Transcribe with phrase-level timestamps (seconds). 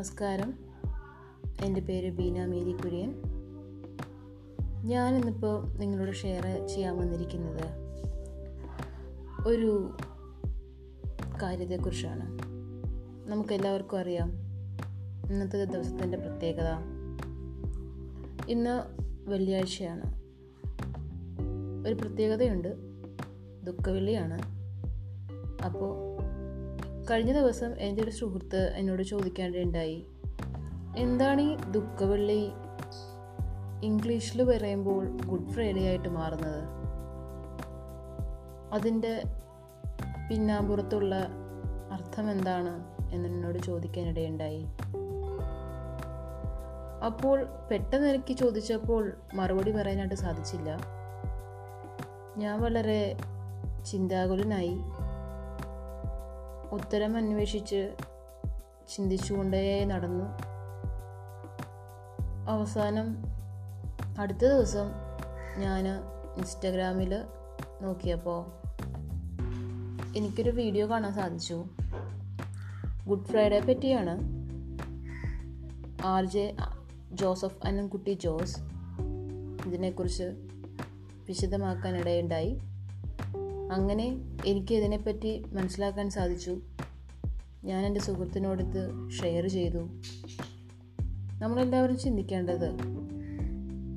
[0.00, 0.54] നമസ്കാരം.
[1.64, 3.22] എന്റെ പേര് ബീന മേരി കുര്യൻ
[4.84, 7.64] ഞാനിന്നിപ്പോൾ നിങ്ങളോട് ഷെയർ ചെയ്യാൻ വന്നിരിക്കുന്നത്
[9.46, 9.96] ഒരു
[11.42, 12.38] കാര്യത്തെക്കുറിച്ചാണ്.
[13.26, 14.30] നമുക്കെല്ലാവർക്കും അറിയാം
[15.32, 16.68] ഇന്നത്തെ ദിവസത്തിന്റെ പ്രത്യേകത.
[18.48, 18.82] ഇന്ന്
[19.30, 20.22] വെള്ളിയാഴ്ചയാണ്.
[21.88, 22.76] ഒരു പ്രത്യേകതയുണ്ട്
[23.64, 24.42] ദുഃഖവെള്ളിയാണ്.
[25.64, 26.09] അപ്പോൾ
[27.10, 30.06] കഴിഞ്ഞ ദിവസം എന്റെ ഒരു സുഹൃത്ത് എന്നോട് ചോദിക്കേണ്ടതുണ്ടായി
[30.96, 32.50] എന്താണ് ഈ ദുഃഖവെള്ളി?
[33.82, 36.64] ഇംഗ്ലീഷിൽ പറയുമ്പോൾ ഗുഡ് ഫ്രൈഡേ ആയിട്ട് മാറുന്നത്.
[38.72, 39.22] അതിന്റെ
[40.30, 41.14] പിന്നാമ്പുറത്തുള്ള
[41.92, 44.66] അർത്ഥം എന്താണ് എന്ന് എന്നോട് ചോദിക്കാനിടയുണ്ടായി.
[47.06, 50.78] അപ്പോൾ പെട്ടെന്ന് എനിക്ക് ചോദിച്ചപ്പോൾ മറുപടി പറയാനായിട്ട് സാധിച്ചില്ല.
[52.36, 53.16] ഞാൻ വളരെ
[53.84, 54.78] ചിന്താകുലനായി
[56.72, 57.96] ഉത്തരം അന്വേഷിച്ച്
[58.88, 60.24] ചിന്തിച്ചുകൊണ്ടേ നടന്നു.
[62.50, 63.16] അവസാനം
[64.18, 64.86] അടുത്ത ദിവസം
[65.56, 65.88] ഞാൻ
[66.36, 67.24] ഇൻസ്റ്റഗ്രാമിൽ
[67.82, 68.60] നോക്കിയപ്പോൾ
[70.16, 71.64] എനിക്കൊരു വീഡിയോ കാണാൻ സാധിച്ചു.
[73.06, 74.20] ഗുഡ് ഫ്രൈഡേ പറ്റിയാണ്.
[76.06, 76.56] R J
[77.12, 78.58] Joseph Anankutty Jose
[79.66, 80.24] ഇതിനെക്കുറിച്ച്
[81.28, 82.58] വിശദമാക്കാനിടയുണ്ടായി.
[83.70, 86.60] അങ്ങനെ എനിക്ക് ഇതിനെപ്പറ്റി മനസ്സിലാക്കാൻ സാധിച്ചു.
[87.64, 89.88] ഞാൻ എന്റെ സുഹൃത്തിനോടത്ത് ഷെയർ ചെയ്തു.
[91.38, 92.70] നമ്മളെല്ലാവരും ചിന്തിക്കേണ്ടത്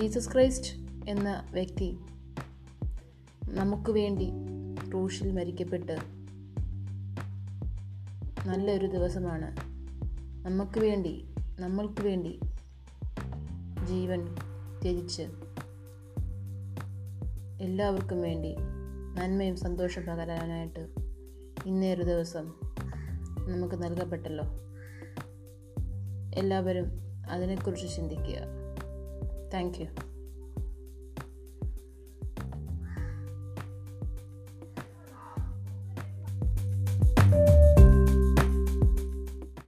[0.00, 0.70] ജീസസ് ക്രൈസ്റ്റ്
[1.08, 1.98] എന്ന വ്യക്തി
[3.48, 4.28] നമുക്ക് വേണ്ടി
[4.88, 5.98] ക്രൂശിൽ മരിക്കപ്പെട്ട്
[8.46, 9.56] നല്ലൊരു ദിവസമാണ്.
[10.46, 11.24] നമുക്ക് വേണ്ടി
[11.60, 12.40] നമ്മൾക്ക് വേണ്ടി
[13.88, 14.24] ജീവൻ
[14.82, 15.22] ത്യജിച്ച്
[17.60, 18.54] എല്ലാവർക്കും വേണ്ടി
[19.14, 20.88] നന്മയും സന്തോഷം പകരാനായിട്ട്
[21.66, 22.54] ഇന്നേറെ ദിവസം
[23.48, 24.44] നമുക്ക് നൽകപ്പെട്ടല്ലോ.
[26.34, 26.86] എല്ലാവരും
[27.30, 28.36] അതിനെക്കുറിച്ച് ചിന്തിക്കുക.
[29.54, 30.07] Thank you.